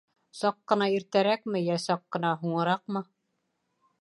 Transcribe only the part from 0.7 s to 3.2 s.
ҡына иртәрәкме, йә саҡ ҡына һуңыраҡмы...